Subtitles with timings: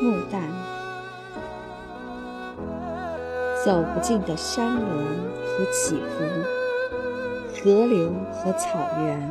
[0.00, 0.42] 木丹
[3.64, 4.82] 走不尽的山峦
[5.44, 6.24] 和起伏，
[7.54, 9.30] 河流和草原。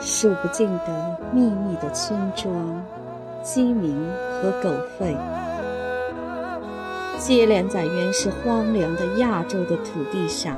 [0.00, 2.80] 数不尽的秘密的村庄、
[3.42, 4.08] 鸡鸣
[4.40, 4.70] 和狗
[5.00, 5.16] 吠，
[7.18, 10.56] 接连在原始荒凉的亚洲的土地上，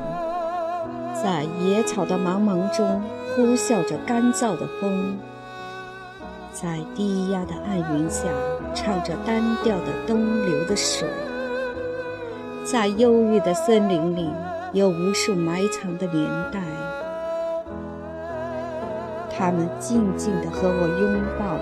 [1.15, 3.03] 在野草的茫茫中
[3.35, 5.17] 呼啸着干燥的风。
[6.61, 8.25] 在低压的暗云下，
[8.75, 11.09] 唱着单调的东流的水。
[12.65, 14.29] 在忧郁的森林里，
[14.73, 16.61] 有无数埋藏的年代。
[19.31, 21.57] 他们静静地和我拥抱。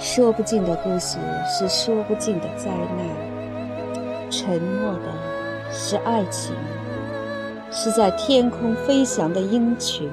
[0.00, 4.30] 说不尽的故事是说不尽的灾难。
[4.30, 6.56] 沉默的是爱情，
[7.70, 10.10] 是在天空飞翔的鹰群。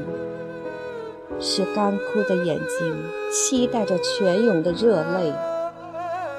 [1.41, 2.95] 是干枯的眼睛，
[3.31, 5.33] 期待着泉涌的热泪。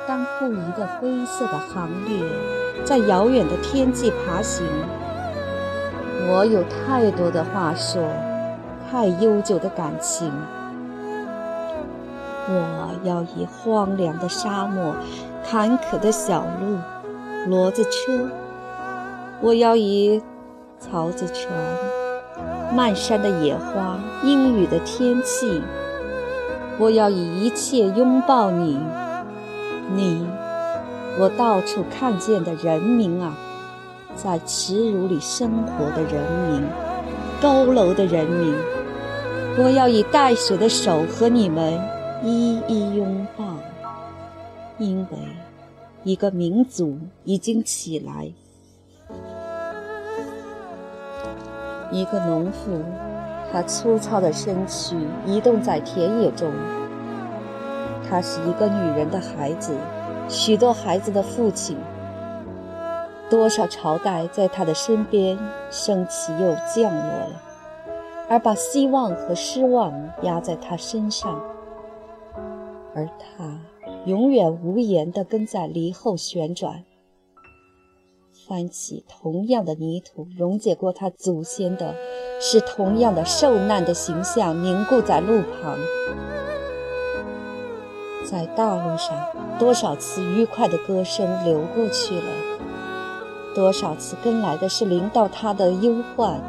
[0.07, 2.25] 当不移的灰色的行列
[2.85, 4.65] 在遥远的天际爬行，
[6.29, 8.03] 我有太多的话说，
[8.91, 10.33] 太悠久的感情。
[12.49, 14.95] 我要以荒凉的沙漠、
[15.49, 16.79] 坎坷的小路、
[17.49, 18.29] 骡子车；
[19.41, 20.21] 我要以
[20.81, 21.53] 槽子船。
[22.75, 25.61] 漫山的野花，阴雨的天气，
[26.79, 28.79] 我要以一切拥抱你，
[29.95, 30.27] 你，
[31.19, 33.37] 我到处看见的人民啊，
[34.17, 36.63] 在耻辱里生活的人民，
[37.43, 38.55] 佝偻的人民，
[39.59, 41.79] 我要以带血的手和你们
[42.25, 43.45] 一一拥抱，
[44.79, 45.19] 因为
[46.05, 48.33] 一个民族已经起来。
[51.93, 52.81] 一个农妇，
[53.53, 54.97] 她粗糙的身躯
[55.27, 56.51] 移动在田野中。
[58.09, 59.77] 她是一个女人的孩子，
[60.29, 61.77] 许多孩子的父亲。
[63.31, 65.39] 多少朝代在她的身边
[65.71, 67.43] 升起又降落了，
[68.29, 71.41] 而把希望和失望压在她身上。
[72.95, 73.59] 而她
[74.05, 76.83] 永远无言地跟在篱后旋转。
[78.49, 81.95] 翻起同样的泥土，溶解过他祖先的，
[82.41, 85.79] 是同样的受难的形象凝固在路旁。
[88.25, 89.15] 在大路上，
[89.59, 92.27] 多少次愉快的歌声流过去了，
[93.55, 96.41] 多少次跟来的是临到他的忧患。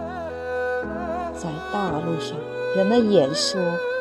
[1.36, 2.38] 在大路上，
[2.76, 3.60] 人们演说、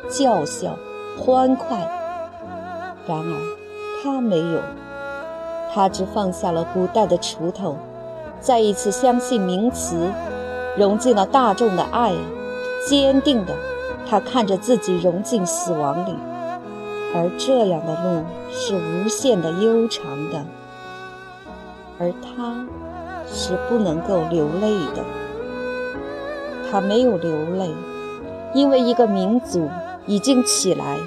[0.09, 0.79] 叫嚣、
[1.19, 1.79] 欢快，
[3.07, 3.57] 然而
[4.03, 4.63] 他没有。
[5.75, 7.77] 他只放下了古代的锄头，
[8.41, 10.13] 再一次相信名词，
[10.77, 12.13] 融进了大众的爱，
[12.87, 13.55] 坚定的，
[14.07, 16.15] 他看着自己融进死亡里，
[17.15, 20.45] 而这样的路是无限的悠长的，
[21.99, 22.67] 而他
[23.27, 25.03] 是不能够流泪的，
[26.71, 27.71] 他没有流泪，
[28.53, 29.71] 因为一个民族
[30.07, 30.99] 已经起来。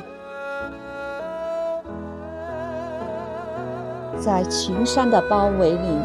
[4.25, 5.99] 在群山的包围里，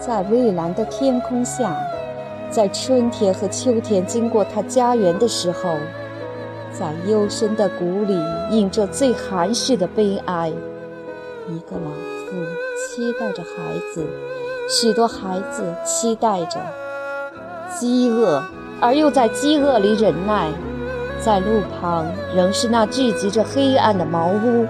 [0.00, 1.72] 在蔚蓝的天空下，
[2.50, 5.76] 在春天和秋天经过他家园的时候，
[6.72, 8.18] 在幽深的谷里
[8.50, 10.48] 隐着最含蓄的悲哀。
[10.48, 11.90] 一个老
[12.26, 12.32] 妇
[12.76, 14.04] 期待着孩子，
[14.68, 16.58] 许多孩子期待着
[17.78, 18.42] 饥饿，
[18.80, 20.48] 而又在饥饿里忍耐。
[21.20, 24.66] 在路旁仍是那聚集着黑暗的茅屋，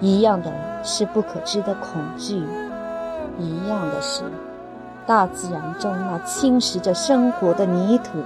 [0.00, 0.50] 一样的。
[0.84, 2.42] 是不可知的恐惧，
[3.38, 4.22] 一样的是，
[5.06, 8.18] 大自然中那侵蚀着生活的泥土，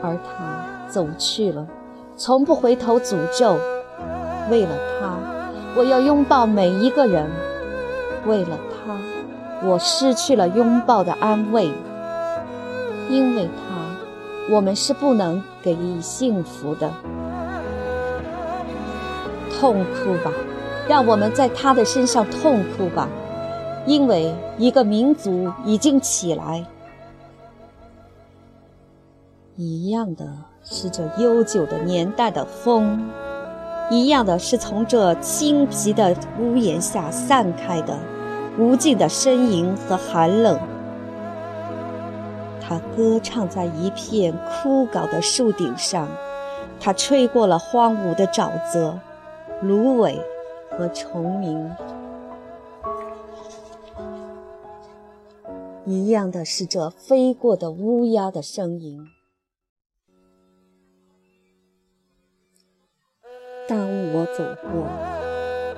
[0.00, 1.66] 而他走去了，
[2.16, 3.58] 从不回头诅咒。
[4.48, 4.70] 为了
[5.00, 5.18] 他，
[5.76, 7.26] 我要拥抱每一个人；
[8.26, 8.96] 为了他，
[9.66, 11.70] 我失去了拥抱的安慰。
[13.08, 16.90] 因为他，我们是不能给予幸福的。
[19.58, 20.30] 痛哭吧！
[20.88, 23.08] 让我们在他的身上痛哭吧，
[23.86, 26.64] 因为一个民族已经起来。
[29.56, 30.26] 一样的
[30.64, 33.08] 是这悠久的年代的风，
[33.90, 37.96] 一样的是从这青皮的屋檐下散开的
[38.58, 40.58] 无尽的呻吟和寒冷。
[42.60, 46.08] 它歌唱在一片枯槁的树顶上，
[46.80, 48.98] 它吹过了荒芜的沼泽、
[49.60, 50.18] 芦苇。
[50.76, 51.70] 和虫鸣
[55.84, 59.06] 一样的是这飞过的乌鸦的声音。
[63.68, 63.78] 当
[64.12, 64.86] 我走过，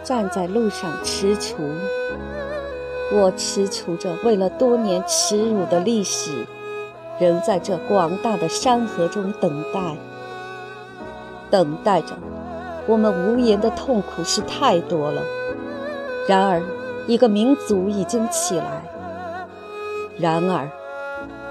[0.02, 1.54] 站在路上踟蹰，
[3.12, 6.46] 我踟蹰着为了多年耻辱的历史，
[7.18, 9.96] 仍在这广大的山河中等待，
[11.50, 12.14] 等待着。
[12.86, 15.22] 我们无言的痛苦是太多了。
[16.28, 16.62] 然而，
[17.06, 18.82] 一个民族已经起来。
[20.18, 20.68] 然而，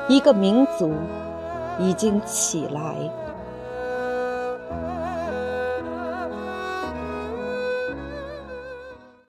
[0.08, 0.94] 一个民族
[1.80, 2.96] 已经起来。